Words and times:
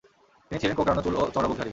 তিনি 0.51 0.59
ছিলেন 0.61 0.75
কোকড়ানো 0.75 1.01
চুল 1.05 1.15
ও 1.15 1.23
চওড়া 1.33 1.47
বুকধারী। 1.47 1.69